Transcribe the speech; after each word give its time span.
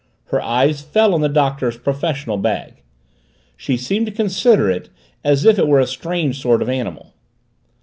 Her 0.29 0.41
eye 0.41 0.73
fell 0.73 1.13
on 1.13 1.21
the 1.21 1.29
Doctor's 1.29 1.77
professional 1.77 2.37
bag 2.37 2.81
she 3.55 3.77
seemed 3.77 4.07
to 4.07 4.11
consider 4.11 4.67
it 4.67 4.89
as 5.23 5.45
if 5.45 5.59
it 5.59 5.67
were 5.67 5.79
a 5.79 5.85
strange 5.85 6.41
sort 6.41 6.63
of 6.63 6.69
animal. 6.69 7.13